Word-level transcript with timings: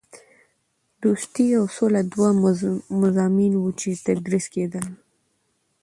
دوستي 1.03 1.45
او 1.59 1.65
سوله 1.77 2.01
دوه 2.13 2.29
مضامین 3.01 3.53
وو 3.57 3.69
چې 3.79 3.89
تدریس 4.07 4.45
کېدل. 4.53 4.85